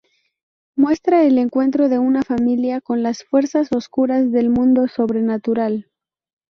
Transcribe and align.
Muestra 0.75 1.25
el 1.25 1.37
encuentro 1.37 1.87
de 1.87 1.99
una 1.99 2.23
familia 2.23 2.81
con 2.81 3.03
las 3.03 3.23
fuerzas 3.23 3.71
oscuras 3.71 4.31
del 4.31 4.49
mundo 4.49 4.87
sobrenatural. 4.87 5.91